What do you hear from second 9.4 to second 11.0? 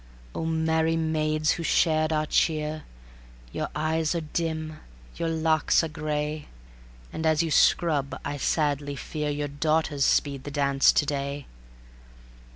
daughters speed the dance